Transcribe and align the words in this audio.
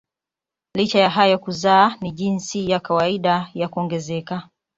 Licha 0.75 0.99
ya 0.99 1.09
hayo 1.09 1.39
kuzaa 1.39 1.97
ni 2.01 2.11
jinsi 2.11 2.69
ya 2.69 2.79
kawaida 2.79 3.49
ya 3.53 3.67
kuongezeka. 3.67 4.49